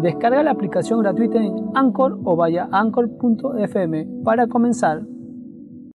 Descarga 0.00 0.44
la 0.44 0.52
aplicación 0.52 1.00
gratuita 1.00 1.38
en 1.38 1.70
Anchor 1.74 2.20
o 2.24 2.36
vaya 2.36 2.68
a 2.70 2.80
anchor.fm 2.80 4.06
para 4.24 4.46
comenzar. 4.46 5.02